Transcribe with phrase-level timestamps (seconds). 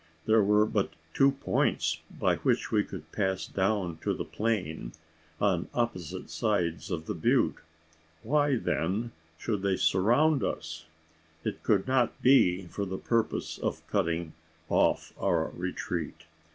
[0.25, 4.93] There were but two points by which we could pass down to the plain
[5.39, 7.57] on opposite sides of the butte
[8.23, 10.87] why then should they surround it?
[11.43, 14.33] It could not be for the purpose of cutting
[14.69, 16.25] off our retreat?